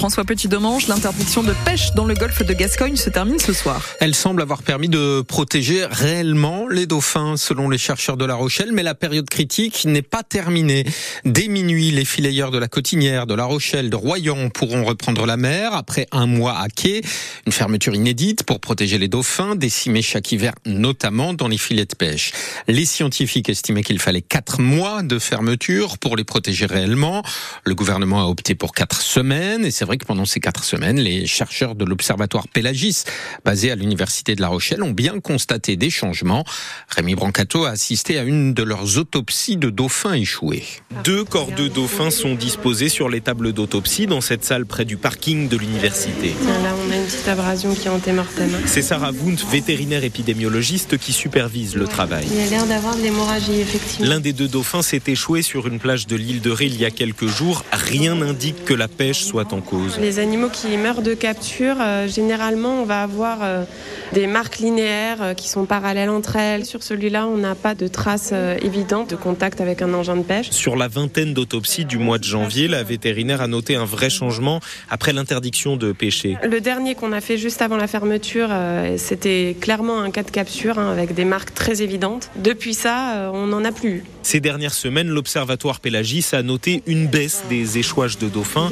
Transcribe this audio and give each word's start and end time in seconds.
François 0.00 0.24
Petit-Demange, 0.24 0.86
l'interdiction 0.86 1.42
de 1.42 1.52
pêche 1.64 1.92
dans 1.96 2.04
le 2.04 2.14
golfe 2.14 2.46
de 2.46 2.54
Gascogne 2.54 2.94
se 2.94 3.10
termine 3.10 3.40
ce 3.40 3.52
soir. 3.52 3.84
Elle 3.98 4.14
semble 4.14 4.40
avoir 4.42 4.62
permis 4.62 4.88
de 4.88 5.22
protéger 5.22 5.86
réellement 5.86 6.68
les 6.68 6.86
dauphins, 6.86 7.36
selon 7.36 7.68
les 7.68 7.78
chercheurs 7.78 8.16
de 8.16 8.24
La 8.24 8.36
Rochelle, 8.36 8.70
mais 8.70 8.84
la 8.84 8.94
période 8.94 9.28
critique 9.28 9.84
n'est 9.86 10.02
pas 10.02 10.22
terminée. 10.22 10.86
Dès 11.24 11.48
minuit, 11.48 11.90
les 11.90 12.04
fileyeurs 12.04 12.52
de 12.52 12.58
la 12.58 12.68
Cotinière, 12.68 13.26
de 13.26 13.34
La 13.34 13.44
Rochelle, 13.44 13.90
de 13.90 13.96
Royan 13.96 14.50
pourront 14.50 14.84
reprendre 14.84 15.26
la 15.26 15.36
mer 15.36 15.74
après 15.74 16.06
un 16.12 16.26
mois 16.26 16.56
à 16.60 16.68
quai. 16.68 17.02
Une 17.46 17.52
fermeture 17.52 17.96
inédite 17.96 18.44
pour 18.44 18.60
protéger 18.60 18.98
les 18.98 19.08
dauphins, 19.08 19.56
décimés 19.56 20.02
chaque 20.02 20.30
hiver, 20.30 20.52
notamment 20.64 21.34
dans 21.34 21.48
les 21.48 21.58
filets 21.58 21.86
de 21.86 21.96
pêche. 21.96 22.30
Les 22.68 22.84
scientifiques 22.84 23.48
estimaient 23.48 23.82
qu'il 23.82 23.98
fallait 23.98 24.22
quatre 24.22 24.60
mois 24.60 25.02
de 25.02 25.18
fermeture 25.18 25.98
pour 25.98 26.16
les 26.16 26.22
protéger 26.22 26.66
réellement. 26.66 27.24
Le 27.64 27.74
gouvernement 27.74 28.20
a 28.20 28.26
opté 28.26 28.54
pour 28.54 28.74
quatre 28.74 29.02
semaines 29.02 29.64
vrai 29.88 29.96
que 29.96 30.04
pendant 30.04 30.26
ces 30.26 30.38
quatre 30.38 30.64
semaines, 30.64 31.00
les 31.00 31.26
chercheurs 31.26 31.74
de 31.74 31.84
l'Observatoire 31.86 32.46
Pélagis, 32.46 33.04
basé 33.42 33.70
à 33.70 33.74
l'Université 33.74 34.34
de 34.34 34.42
La 34.42 34.48
Rochelle, 34.48 34.82
ont 34.82 34.90
bien 34.90 35.18
constaté 35.18 35.76
des 35.76 35.88
changements. 35.88 36.44
Rémi 36.90 37.14
Brancato 37.14 37.64
a 37.64 37.70
assisté 37.70 38.18
à 38.18 38.22
une 38.22 38.52
de 38.52 38.62
leurs 38.62 38.98
autopsies 38.98 39.56
de 39.56 39.70
dauphins 39.70 40.12
échoués. 40.12 40.64
Deux 41.04 41.24
corps 41.24 41.52
de 41.52 41.68
dauphins 41.68 42.10
sont 42.10 42.34
disposés 42.34 42.90
sur 42.90 43.08
les 43.08 43.22
tables 43.22 43.54
d'autopsie 43.54 44.06
dans 44.06 44.20
cette 44.20 44.44
salle 44.44 44.66
près 44.66 44.84
du 44.84 44.98
parking 44.98 45.48
de 45.48 45.56
l'université. 45.56 46.34
Là, 46.44 46.74
on 46.86 46.92
a 46.92 46.96
une 46.96 47.06
petite 47.06 47.28
abrasion 47.28 47.74
qui 47.74 47.86
est 47.86 47.90
antémortem. 47.90 48.50
C'est 48.66 48.82
Sarah 48.82 49.12
Wundt, 49.12 49.42
vétérinaire 49.50 50.04
épidémiologiste, 50.04 50.98
qui 50.98 51.14
supervise 51.14 51.76
le 51.76 51.86
travail. 51.86 52.26
Il 52.30 52.40
a 52.40 52.46
l'air 52.50 52.66
d'avoir 52.66 52.94
de 52.94 53.00
l'hémorragie, 53.00 53.60
effectivement. 53.60 54.10
L'un 54.10 54.20
des 54.20 54.34
deux 54.34 54.48
dauphins 54.48 54.82
s'est 54.82 55.02
échoué 55.06 55.40
sur 55.40 55.66
une 55.66 55.78
plage 55.78 56.06
de 56.06 56.16
l'île 56.16 56.42
de 56.42 56.50
Ré 56.50 56.66
il 56.66 56.78
y 56.78 56.84
a 56.84 56.90
quelques 56.90 57.26
jours. 57.26 57.64
Rien 57.72 58.16
n'indique 58.16 58.66
que 58.66 58.74
la 58.74 58.88
pêche 58.88 59.22
soit 59.22 59.54
en 59.54 59.62
cause. 59.62 59.77
Les 60.00 60.18
animaux 60.18 60.48
qui 60.48 60.76
meurent 60.76 61.02
de 61.02 61.14
capture, 61.14 61.76
euh, 61.80 62.08
généralement, 62.08 62.82
on 62.82 62.84
va 62.84 63.02
avoir 63.02 63.38
euh, 63.42 63.64
des 64.12 64.26
marques 64.26 64.58
linéaires 64.58 65.22
euh, 65.22 65.34
qui 65.34 65.48
sont 65.48 65.66
parallèles 65.66 66.10
entre 66.10 66.36
elles. 66.36 66.64
Sur 66.64 66.82
celui-là, 66.82 67.26
on 67.26 67.36
n'a 67.36 67.54
pas 67.54 67.74
de 67.74 67.88
traces 67.88 68.32
évidentes 68.62 69.10
de 69.10 69.16
contact 69.16 69.60
avec 69.60 69.82
un 69.82 69.92
engin 69.94 70.16
de 70.16 70.22
pêche. 70.22 70.50
Sur 70.50 70.76
la 70.76 70.88
vingtaine 70.88 71.34
d'autopsies 71.34 71.84
du 71.84 71.98
mois 71.98 72.18
de 72.18 72.24
janvier, 72.24 72.68
la 72.68 72.82
vétérinaire 72.82 73.40
a 73.40 73.46
noté 73.46 73.76
un 73.76 73.84
vrai 73.84 74.10
changement 74.10 74.60
après 74.90 75.12
l'interdiction 75.12 75.76
de 75.76 75.92
pêcher. 75.92 76.36
Le 76.42 76.60
dernier 76.60 76.94
qu'on 76.94 77.12
a 77.12 77.20
fait 77.20 77.38
juste 77.38 77.62
avant 77.62 77.76
la 77.76 77.86
fermeture, 77.86 78.50
c'était 78.96 79.56
clairement 79.60 80.00
un 80.00 80.10
cas 80.10 80.22
de 80.22 80.30
capture 80.30 80.78
hein, 80.78 80.90
avec 80.90 81.14
des 81.14 81.24
marques 81.24 81.54
très 81.54 81.82
évidentes. 81.82 82.30
Depuis 82.36 82.74
ça, 82.74 83.30
on 83.32 83.46
n'en 83.46 83.64
a 83.64 83.72
plus. 83.72 84.04
Ces 84.28 84.40
dernières 84.40 84.74
semaines, 84.74 85.08
l'Observatoire 85.08 85.80
Pélagis 85.80 86.26
a 86.32 86.42
noté 86.42 86.82
une 86.86 87.06
baisse 87.06 87.44
des 87.48 87.78
échouages 87.78 88.18
de 88.18 88.28
dauphins. 88.28 88.68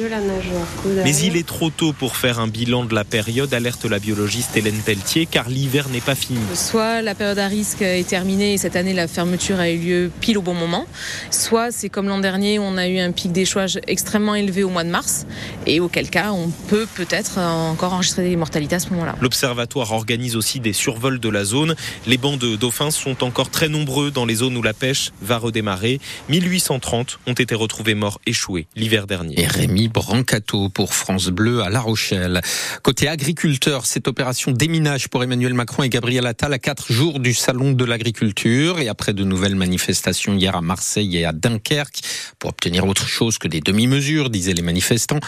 Mais 1.03 1.15
il 1.15 1.35
est 1.35 1.47
trop 1.47 1.71
tôt 1.71 1.93
pour 1.93 2.15
faire 2.15 2.39
un 2.39 2.45
bilan 2.45 2.85
de 2.85 2.93
la 2.93 3.03
période, 3.03 3.51
alerte 3.55 3.85
la 3.85 3.97
biologiste 3.97 4.55
Hélène 4.55 4.79
Pelletier, 4.85 5.25
car 5.25 5.49
l'hiver 5.49 5.89
n'est 5.89 5.99
pas 5.99 6.13
fini. 6.13 6.37
Soit 6.53 7.01
la 7.01 7.15
période 7.15 7.39
à 7.39 7.47
risque 7.47 7.81
est 7.81 8.07
terminée 8.07 8.53
et 8.53 8.59
cette 8.59 8.75
année 8.75 8.93
la 8.93 9.07
fermeture 9.07 9.59
a 9.59 9.71
eu 9.71 9.79
lieu 9.79 10.11
pile 10.21 10.37
au 10.37 10.43
bon 10.43 10.53
moment, 10.53 10.85
soit 11.31 11.71
c'est 11.71 11.89
comme 11.89 12.07
l'an 12.07 12.19
dernier, 12.19 12.59
on 12.59 12.77
a 12.77 12.87
eu 12.87 12.99
un 12.99 13.11
pic 13.11 13.31
d'échouage 13.31 13.79
extrêmement 13.87 14.35
élevé 14.35 14.63
au 14.63 14.69
mois 14.69 14.83
de 14.83 14.91
mars, 14.91 15.25
et 15.65 15.79
auquel 15.79 16.11
cas 16.11 16.33
on 16.33 16.51
peut 16.67 16.85
peut-être 16.93 17.39
encore 17.39 17.93
enregistrer 17.93 18.29
des 18.29 18.35
mortalités 18.35 18.75
à 18.75 18.79
ce 18.79 18.91
moment-là. 18.91 19.15
L'Observatoire 19.21 19.91
organise 19.91 20.35
aussi 20.35 20.59
des 20.59 20.73
survols 20.73 21.19
de 21.19 21.29
la 21.29 21.45
zone. 21.45 21.73
Les 22.05 22.19
bancs 22.19 22.37
de 22.37 22.55
dauphins 22.57 22.91
sont 22.91 23.23
encore 23.23 23.49
très 23.49 23.69
nombreux 23.69 24.11
dans 24.11 24.27
les 24.27 24.35
zones 24.35 24.55
où 24.55 24.61
la 24.61 24.75
pêche 24.75 25.09
va 25.19 25.39
redémarrer. 25.47 25.99
1830 26.29 27.19
ont 27.25 27.33
été 27.33 27.55
retrouvés 27.55 27.95
morts 27.95 28.19
échoués 28.25 28.67
l'hiver 28.75 29.07
dernier. 29.07 29.39
Et 29.39 29.47
Rémi 29.47 29.87
Brancato 29.87 30.69
pour 30.69 30.93
France 30.93 31.29
Bleu 31.29 31.61
à 31.61 31.69
La 31.69 31.79
Rochelle. 31.79 32.41
Côté 32.83 33.07
agriculteur, 33.07 33.85
cette 33.85 34.07
opération 34.07 34.51
déminage 34.51 35.07
pour 35.07 35.23
Emmanuel 35.23 35.53
Macron 35.53 35.83
et 35.83 35.89
Gabriel 35.89 36.25
Attal 36.25 36.53
à 36.53 36.59
quatre 36.59 36.91
jours 36.91 37.19
du 37.19 37.33
salon 37.33 37.71
de 37.71 37.85
l'agriculture 37.85 38.79
et 38.79 38.87
après 38.87 39.13
de 39.13 39.23
nouvelles 39.23 39.55
manifestations 39.55 40.35
hier 40.35 40.55
à 40.55 40.61
Marseille 40.61 41.17
et 41.17 41.25
à 41.25 41.31
Dunkerque 41.31 42.01
pour 42.39 42.49
obtenir 42.49 42.85
autre 42.85 43.07
chose 43.07 43.37
que 43.37 43.47
des 43.47 43.61
demi-mesures, 43.61 44.29
disaient 44.29 44.53
les 44.53 44.61
manifestants. 44.61 45.19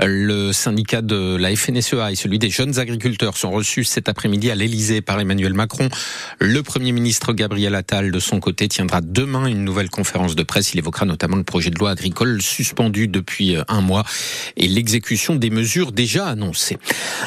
Le 0.00 0.52
syndicat 0.52 1.02
de 1.02 1.36
la 1.36 1.54
FNSEA 1.54 2.12
et 2.12 2.14
celui 2.14 2.38
des 2.38 2.50
jeunes 2.50 2.78
agriculteurs 2.78 3.36
sont 3.36 3.50
reçus 3.50 3.84
cet 3.84 4.08
après-midi 4.08 4.50
à 4.50 4.54
l'Elysée 4.54 5.00
par 5.00 5.18
Emmanuel 5.20 5.54
Macron. 5.54 5.88
Le 6.38 6.62
Premier 6.62 6.92
ministre 6.92 7.32
Gabriel 7.32 7.74
Attal, 7.74 8.10
de 8.10 8.18
son 8.18 8.40
côté, 8.40 8.68
tiendra 8.68 9.00
demain 9.00 9.46
une 9.52 9.64
nouvelle 9.64 9.90
conférence 9.90 10.34
de 10.34 10.42
presse. 10.42 10.74
Il 10.74 10.78
évoquera 10.78 11.06
notamment 11.06 11.36
le 11.36 11.44
projet 11.44 11.70
de 11.70 11.78
loi 11.78 11.90
agricole 11.90 12.42
suspendu 12.42 13.08
depuis 13.08 13.56
un 13.68 13.80
mois 13.80 14.04
et 14.56 14.66
l'exécution 14.66 15.36
des 15.36 15.50
mesures 15.50 15.92
déjà 15.92 16.26
annoncées. 16.26 16.78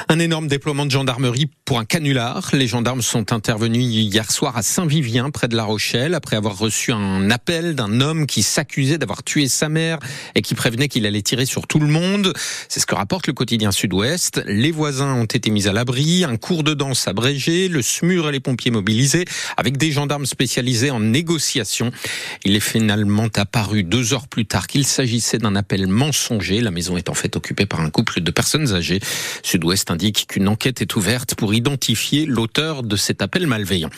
Un 0.10 0.20
énorme 0.20 0.48
déploiement 0.48 0.86
de 0.86 0.92
gendarmerie 0.92 1.50
pour 1.64 1.80
un 1.80 1.86
canular. 1.86 2.50
Les 2.54 2.68
gendarmes 2.68 3.02
sont 3.02 3.32
intervenus 3.34 3.84
hier 3.84 4.32
soir 4.32 4.58
à 4.58 4.64
Saint-Vivien, 4.64 5.30
près 5.32 5.48
de 5.48 5.56
La 5.56 5.64
Rochelle, 5.64 6.14
après 6.14 6.36
avoir 6.36 6.58
reçu 6.58 6.92
un 6.92 7.32
appel 7.32 7.76
d'un 7.76 8.02
homme 8.02 8.28
qui 8.28 8.44
s'accusait 8.44 8.98
d'avoir 8.98 9.24
tué 9.24 9.48
sa 9.48 9.70
mère 9.70 10.00
et 10.36 10.42
qui 10.42 10.56
prévenait 10.56 10.88
qu'il 10.88 11.06
allait 11.06 11.22
tirer 11.22 11.46
sur 11.46 11.68
tout 11.68 11.80
le 11.80 11.88
monde. 11.88 12.34
C'est 12.70 12.80
ce 12.80 12.86
que 12.86 12.96
rapporte 12.96 13.28
le 13.28 13.34
quotidien 13.34 13.72
Sud-Ouest. 13.72 14.42
Les 14.46 14.72
voisins 14.72 15.14
ont 15.14 15.26
été 15.26 15.50
mis 15.50 15.68
à 15.68 15.74
l'abri, 15.74 16.24
un 16.24 16.38
cours 16.38 16.64
de 16.64 16.74
danse 16.74 17.08
abrégé, 17.08 17.68
le 17.68 17.82
SMUR 17.82 18.30
et 18.30 18.32
les 18.32 18.40
pompiers 18.40 18.72
mobilisés, 18.72 19.26
avec 19.58 19.78
des 19.78 19.92
gendarmes 19.92 20.26
spécialisés 20.26 20.92
en 20.92 21.00
négociation. 21.00 21.92
Il 22.44 22.56
est 22.56 22.60
finalement 22.60 23.28
apparu 23.36 23.84
deux 23.84 24.14
heures 24.14 24.28
plus 24.28 24.46
tard 24.46 24.68
qu'il 24.68 24.86
s'agissait 24.86 25.38
d'un 25.38 25.56
appel 25.56 25.88
mensonger. 25.88 26.62
La 26.62 26.72
maison 26.72 26.98
est 26.98 27.10
en 27.10 27.14
fait 27.14 27.36
occupée 27.36 27.66
par 27.66 27.82
un 27.82 27.90
couple 27.90 28.22
de 28.22 28.32
personnes 28.32 28.74
âgées. 28.74 29.00
Sud-Ouest 29.44 29.92
indique 29.92 30.28
qu'une 30.28 30.48
enquête 30.48 30.82
est 30.82 30.96
ouverte 30.96 31.36
pour 31.36 31.54
identifier 31.54 32.26
l'auteur 32.26 32.84
de 32.84 32.96
cet 32.96 33.22
appel 33.22 33.48
malveillant. 33.48 33.90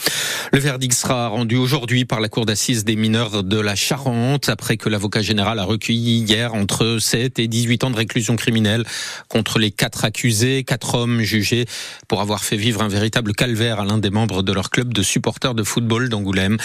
Le 0.53 0.59
verdict 0.59 0.93
sera 0.93 1.27
rendu 1.27 1.55
aujourd'hui 1.55 2.05
par 2.05 2.19
la 2.19 2.29
Cour 2.29 2.45
d'assises 2.45 2.85
des 2.85 2.95
mineurs 2.95 3.43
de 3.43 3.59
la 3.59 3.75
Charente 3.75 4.49
après 4.49 4.77
que 4.77 4.89
l'avocat 4.89 5.21
général 5.21 5.59
a 5.59 5.63
recueilli 5.63 6.19
hier 6.19 6.53
entre 6.53 6.97
7 6.99 7.39
et 7.39 7.47
18 7.47 7.83
ans 7.83 7.89
de 7.89 7.95
réclusion 7.95 8.35
criminelle 8.35 8.85
contre 9.27 9.59
les 9.59 9.71
quatre 9.71 10.05
accusés, 10.05 10.63
quatre 10.63 10.95
hommes 10.95 11.21
jugés 11.21 11.65
pour 12.07 12.21
avoir 12.21 12.43
fait 12.43 12.57
vivre 12.57 12.81
un 12.81 12.87
véritable 12.87 13.33
calvaire 13.33 13.79
à 13.79 13.85
l'un 13.85 13.97
des 13.97 14.09
membres 14.09 14.43
de 14.43 14.53
leur 14.53 14.69
club 14.69 14.93
de 14.93 15.03
supporters 15.03 15.53
de 15.53 15.63
football 15.63 16.09
d'Angoulême. 16.09 16.57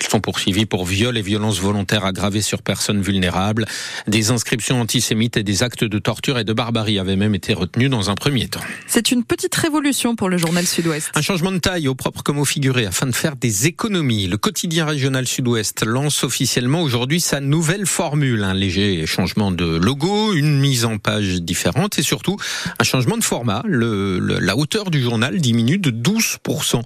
Ils 0.00 0.08
sont 0.08 0.20
poursuivis 0.20 0.66
pour 0.66 0.84
viol 0.96 1.18
et 1.18 1.22
violences 1.22 1.60
volontaires 1.60 2.06
aggravées 2.06 2.40
sur 2.40 2.62
personnes 2.62 3.02
vulnérables. 3.02 3.66
Des 4.06 4.30
inscriptions 4.30 4.80
antisémites 4.80 5.36
et 5.36 5.42
des 5.42 5.62
actes 5.62 5.84
de 5.84 5.98
torture 5.98 6.38
et 6.38 6.44
de 6.44 6.54
barbarie 6.54 6.98
avaient 6.98 7.16
même 7.16 7.34
été 7.34 7.52
retenus 7.52 7.90
dans 7.90 8.08
un 8.08 8.14
premier 8.14 8.48
temps. 8.48 8.62
C'est 8.86 9.10
une 9.10 9.22
petite 9.22 9.54
révolution 9.54 10.16
pour 10.16 10.30
le 10.30 10.38
journal 10.38 10.66
Sud-Ouest. 10.66 11.10
Un 11.14 11.20
changement 11.20 11.52
de 11.52 11.58
taille 11.58 11.86
au 11.86 11.94
propre 11.94 12.22
comme 12.22 12.38
au 12.38 12.46
figuré 12.46 12.86
afin 12.86 13.06
de 13.06 13.14
faire 13.14 13.36
des 13.36 13.66
économies. 13.66 14.26
Le 14.26 14.38
quotidien 14.38 14.86
régional 14.86 15.26
Sud-Ouest 15.26 15.84
lance 15.84 16.24
officiellement 16.24 16.80
aujourd'hui 16.80 17.20
sa 17.20 17.40
nouvelle 17.40 17.84
formule. 17.84 18.42
Un 18.44 18.54
léger 18.54 19.04
changement 19.04 19.50
de 19.50 19.66
logo, 19.66 20.32
une 20.32 20.58
mise 20.58 20.86
en 20.86 20.96
page 20.96 21.42
différente 21.42 21.98
et 21.98 22.02
surtout 22.02 22.38
un 22.78 22.84
changement 22.84 23.18
de 23.18 23.24
format. 23.24 23.62
Le, 23.66 24.18
le, 24.18 24.38
la 24.38 24.56
hauteur 24.56 24.90
du 24.90 25.02
journal 25.02 25.42
diminue 25.42 25.76
de 25.76 25.90
12%. 25.90 26.80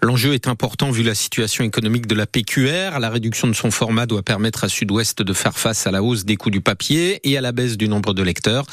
L'enjeu 0.00 0.34
est 0.34 0.46
important 0.46 0.92
vu 0.92 1.02
la 1.02 1.16
situation 1.16 1.64
économique 1.64 2.06
de 2.06 2.14
la 2.14 2.28
PQR. 2.28 3.00
La 3.00 3.10
réduction 3.10 3.47
de 3.48 3.54
son 3.54 3.70
format 3.70 4.06
doit 4.06 4.22
permettre 4.22 4.64
à 4.64 4.68
Sud-Ouest 4.68 5.22
de 5.22 5.32
faire 5.32 5.58
face 5.58 5.86
à 5.86 5.90
la 5.90 6.02
hausse 6.02 6.24
des 6.24 6.36
coûts 6.36 6.50
du 6.50 6.60
papier 6.60 7.20
et 7.24 7.36
à 7.36 7.40
la 7.40 7.52
baisse 7.52 7.76
du 7.76 7.88
nombre 7.88 8.14
de 8.14 8.22
lecteurs. 8.22 8.64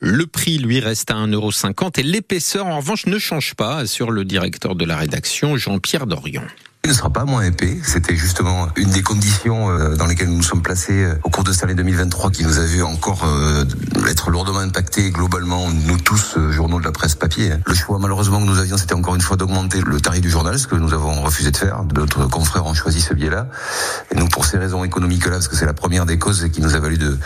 Le 0.00 0.26
prix, 0.26 0.58
lui, 0.58 0.80
reste 0.80 1.10
à 1.10 1.14
1,50€ 1.14 1.98
et 2.00 2.02
l'épaisseur, 2.02 2.66
en 2.66 2.78
revanche, 2.78 3.06
ne 3.06 3.18
change 3.18 3.54
pas, 3.54 3.76
assure 3.76 4.10
le 4.10 4.24
directeur 4.24 4.74
de 4.74 4.84
la 4.84 4.96
rédaction, 4.96 5.56
Jean-Pierre 5.56 6.06
Dorion. 6.06 6.42
Il 6.84 6.90
ne 6.90 6.94
sera 6.94 7.10
pas 7.10 7.24
moins 7.24 7.42
épais. 7.42 7.76
C'était 7.82 8.16
justement 8.16 8.68
une 8.76 8.90
des 8.90 9.02
conditions 9.02 9.68
euh, 9.68 9.96
dans 9.96 10.06
lesquelles 10.06 10.28
nous 10.28 10.36
nous 10.36 10.42
sommes 10.42 10.62
placés 10.62 11.04
euh, 11.04 11.18
au 11.24 11.28
cours 11.28 11.44
de 11.44 11.52
cette 11.52 11.64
année 11.64 11.74
2023 11.74 12.30
qui 12.30 12.44
nous 12.44 12.58
a 12.58 12.64
vu 12.64 12.82
encore 12.82 13.24
euh, 13.24 13.64
être 14.06 14.30
lourdement 14.30 14.60
impactés 14.60 15.10
globalement, 15.10 15.68
nous 15.70 15.98
tous, 15.98 16.38
journaux 16.50 16.78
de 16.78 16.84
la 16.84 16.92
presse 16.92 17.14
papier. 17.14 17.52
Le 17.66 17.74
choix 17.74 17.98
malheureusement 17.98 18.40
que 18.40 18.46
nous 18.46 18.58
avions, 18.58 18.76
c'était 18.76 18.94
encore 18.94 19.14
une 19.14 19.20
fois 19.20 19.36
d'augmenter 19.36 19.80
le 19.80 20.00
tarif 20.00 20.20
du 20.20 20.30
journal, 20.30 20.58
ce 20.58 20.66
que 20.66 20.76
nous 20.76 20.92
avons 20.92 21.22
refusé 21.22 21.50
de 21.50 21.56
faire. 21.56 21.82
D'autres 21.84 22.26
confrères 22.26 22.66
ont 22.66 22.74
choisi 22.74 23.00
ce 23.00 23.14
biais-là. 23.14 23.48
Et 24.10 24.14
nous, 24.14 24.28
pour 24.28 24.44
ces 24.44 24.58
raisons 24.58 24.84
économiques-là, 24.84 25.32
parce 25.32 25.48
que 25.48 25.56
c'est 25.56 25.66
la 25.66 25.74
première 25.74 26.06
des 26.06 26.18
causes 26.18 26.48
qui 26.52 26.60
nous 26.60 26.74
a 26.74 26.78
valu 26.78 26.98
de, 26.98 27.18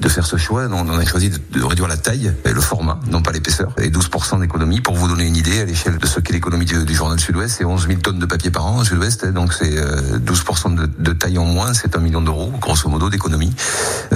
de 0.00 0.08
faire 0.08 0.26
ce 0.26 0.36
choix, 0.36 0.66
on 0.70 0.98
a 0.98 1.04
choisi 1.04 1.30
de, 1.30 1.64
réduire 1.64 1.88
la 1.88 1.96
taille 1.96 2.32
et 2.44 2.52
le 2.52 2.60
format, 2.60 2.98
non 3.10 3.22
pas 3.22 3.32
l'épaisseur. 3.32 3.72
Et 3.78 3.90
12% 3.90 4.40
d'économie, 4.40 4.80
pour 4.80 4.96
vous 4.96 5.08
donner 5.08 5.26
une 5.26 5.36
idée, 5.36 5.60
à 5.60 5.64
l'échelle 5.64 5.98
de 5.98 6.06
ce 6.06 6.20
qu'est 6.20 6.32
l'économie 6.32 6.66
du, 6.66 6.94
journal 6.94 7.18
Sud-Ouest, 7.20 7.56
c'est 7.58 7.64
11 7.64 7.86
000 7.86 8.00
tonnes 8.00 8.18
de 8.18 8.26
papier 8.26 8.50
par 8.50 8.66
an 8.66 8.84
Sud-Ouest, 8.84 9.26
donc 9.26 9.52
c'est 9.52 9.74
12% 9.74 10.74
de, 10.74 10.86
de, 10.86 11.12
taille 11.12 11.38
en 11.38 11.44
moins, 11.44 11.74
c'est 11.74 11.96
un 11.96 12.00
million 12.00 12.20
d'euros, 12.20 12.52
grosso 12.60 12.88
modo, 12.88 13.10
d'économie. 13.10 13.54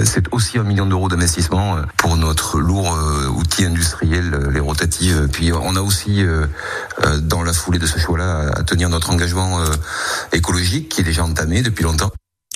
C'est 0.03 0.25
aussi 0.31 0.57
un 0.57 0.63
million 0.63 0.85
d'euros 0.85 1.09
d'investissement 1.09 1.77
pour 2.01 2.17
notre 2.17 2.59
lourd 2.59 2.97
outil 3.37 3.63
industriel, 3.63 4.49
les 4.51 4.59
rotatives. 4.59 5.29
Puis 5.31 5.53
on 5.53 5.75
a 5.75 5.81
aussi, 5.81 6.25
dans 7.19 7.43
la 7.43 7.53
foulée 7.53 7.77
de 7.77 7.85
ce 7.85 7.99
choix-là, 7.99 8.53
à 8.55 8.63
tenir 8.63 8.89
notre 8.89 9.11
engagement 9.11 9.63
écologique 10.33 10.89
qui 10.89 11.01
est 11.01 11.03
déjà 11.03 11.23
entamé 11.23 11.61
depuis 11.61 11.83
longtemps. 11.83 12.09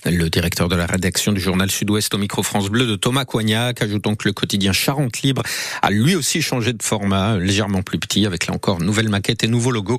Le 0.08 0.30
directeur 0.30 0.70
de 0.70 0.76
la 0.76 0.86
rédaction 0.86 1.32
du 1.32 1.42
journal 1.42 1.72
Sud-Ouest 1.72 2.14
au 2.14 2.20
micro 2.20 2.44
France 2.44 2.70
Bleu 2.70 2.86
de 2.86 2.96
Thomas 2.96 3.26
Coignac, 3.26 3.82
ajoutant 3.82 4.14
que 4.14 4.28
le 4.28 4.34
quotidien 4.34 4.72
Charente 4.72 5.24
Libre 5.24 5.42
a 5.82 5.90
lui 5.90 6.16
aussi 6.16 6.44
changé 6.44 6.74
de 6.74 6.84
format, 6.84 7.40
légèrement 7.40 7.82
plus 7.82 7.98
petit, 7.98 8.28
avec 8.28 8.46
là 8.46 8.54
encore 8.54 8.80
nouvelle 8.82 9.10
maquette 9.10 9.44
et 9.44 9.48
nouveau 9.48 9.72
logo, 9.72 9.98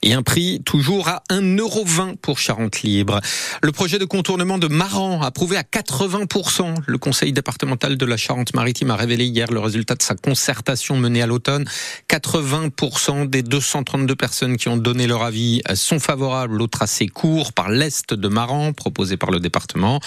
et 0.00 0.14
un 0.14 0.22
prix 0.22 0.62
toujours 0.64 1.08
à 1.08 1.22
1,20€ 1.28 2.16
pour 2.16 2.38
Charente 2.38 2.80
Libre. 2.80 3.20
Le 3.62 3.72
projet 3.72 3.98
de 3.98 4.06
contournement 4.06 4.56
de 4.56 4.68
Maran, 4.68 5.20
approuvé 5.20 5.58
à 5.58 5.64
80%. 5.64 6.76
Le 6.86 6.96
conseil 6.96 7.34
départemental 7.34 7.98
de 7.98 8.06
la 8.06 8.16
Charente-Maritime 8.16 8.90
a 8.90 8.96
révélé 8.96 9.26
hier 9.26 9.52
le 9.52 9.60
résultat 9.60 9.96
de 9.96 10.02
sa 10.02 10.14
concertation 10.14 10.96
menée 10.96 11.20
à 11.20 11.26
l'automne. 11.26 11.66
80% 12.08 13.28
des 13.28 13.42
232 13.42 14.16
personnes 14.16 14.56
qui 14.56 14.70
ont 14.70 14.78
donné 14.78 15.06
leur 15.06 15.22
avis 15.22 15.60
sont 15.74 16.00
favorables 16.00 16.62
au 16.62 16.68
tracé 16.68 17.06
court 17.06 17.52
par 17.52 17.68
l'est 17.68 18.14
de 18.14 18.28
Maran, 18.28 18.72
proposé 18.72 19.18
par 19.18 19.30
le 19.30 19.41
département. 19.42 20.00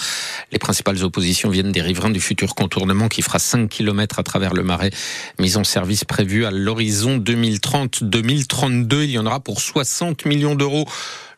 Les 0.50 0.58
principales 0.58 1.04
oppositions 1.04 1.50
viennent 1.50 1.72
des 1.72 1.82
riverains 1.82 2.10
du 2.10 2.20
futur 2.20 2.54
contournement 2.54 3.08
qui 3.08 3.22
fera 3.22 3.38
5 3.38 3.68
km 3.68 4.18
à 4.18 4.22
travers 4.22 4.54
le 4.54 4.62
marais, 4.62 4.90
mis 5.38 5.56
en 5.56 5.64
service 5.64 6.04
prévu 6.04 6.44
à 6.44 6.50
l'horizon 6.50 7.18
2030-2032. 7.18 9.04
Il 9.04 9.10
y 9.10 9.18
en 9.18 9.26
aura 9.26 9.40
pour 9.40 9.60
60 9.60 10.24
millions 10.24 10.54
d'euros. 10.54 10.86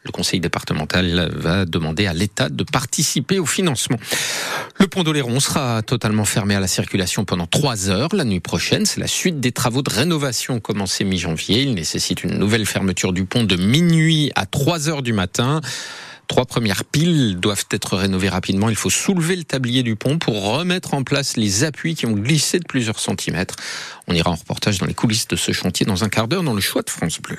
Le 0.04 0.12
conseil 0.12 0.38
départemental 0.40 1.30
va 1.34 1.64
demander 1.64 2.06
à 2.06 2.14
l'État 2.14 2.48
de 2.48 2.62
participer 2.62 3.38
au 3.38 3.46
financement. 3.46 3.98
Le 4.78 4.86
pont 4.86 5.02
d'Oléron 5.02 5.40
sera 5.40 5.82
totalement 5.82 6.24
fermé 6.24 6.54
à 6.54 6.60
la 6.60 6.68
circulation 6.68 7.24
pendant 7.24 7.46
trois 7.46 7.90
heures 7.90 8.14
la 8.14 8.24
nuit 8.24 8.40
prochaine. 8.40 8.86
C'est 8.86 9.00
la 9.00 9.08
suite 9.08 9.40
des 9.40 9.50
travaux 9.50 9.82
de 9.82 9.90
rénovation 9.90 10.60
commencés 10.60 11.04
mi-janvier. 11.04 11.62
Il 11.62 11.74
nécessite 11.74 12.22
une 12.22 12.38
nouvelle 12.38 12.64
fermeture 12.64 13.12
du 13.12 13.24
pont 13.24 13.42
de 13.42 13.56
minuit 13.56 14.30
à 14.36 14.46
3 14.46 14.88
heures 14.88 15.02
du 15.02 15.12
matin. 15.12 15.60
Trois 16.28 16.44
premières 16.44 16.84
piles 16.84 17.40
doivent 17.40 17.64
être 17.70 17.96
rénovées 17.96 18.28
rapidement. 18.28 18.68
Il 18.68 18.76
faut 18.76 18.90
soulever 18.90 19.34
le 19.34 19.44
tablier 19.44 19.82
du 19.82 19.96
pont 19.96 20.18
pour 20.18 20.52
remettre 20.52 20.92
en 20.92 21.02
place 21.02 21.38
les 21.38 21.64
appuis 21.64 21.94
qui 21.94 22.04
ont 22.04 22.12
glissé 22.12 22.58
de 22.58 22.66
plusieurs 22.66 23.00
centimètres. 23.00 23.56
On 24.08 24.14
ira 24.14 24.30
en 24.30 24.34
reportage 24.34 24.78
dans 24.78 24.86
les 24.86 24.94
coulisses 24.94 25.26
de 25.26 25.36
ce 25.36 25.52
chantier 25.52 25.86
dans 25.86 26.04
un 26.04 26.10
quart 26.10 26.28
d'heure 26.28 26.42
dans 26.42 26.54
le 26.54 26.60
choix 26.60 26.82
de 26.82 26.90
France 26.90 27.20
Bleu. 27.20 27.36